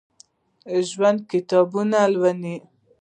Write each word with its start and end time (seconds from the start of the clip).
ژوندي 0.89 1.23
کتابونه 1.29 1.99
لولي 2.13 2.55